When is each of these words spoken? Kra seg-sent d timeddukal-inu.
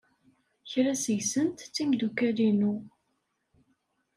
Kra 0.71 0.93
seg-sent 1.03 1.65
d 1.67 1.71
timeddukal-inu. 1.75 2.73